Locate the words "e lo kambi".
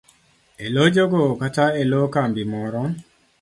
1.81-2.43